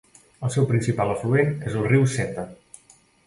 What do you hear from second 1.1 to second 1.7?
afluent